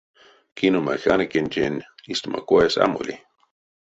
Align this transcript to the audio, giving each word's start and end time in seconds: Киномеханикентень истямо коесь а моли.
Киномеханикентень 0.57 1.79
истямо 2.11 2.39
коесь 2.49 2.79
а 2.83 2.85
моли. 2.91 3.15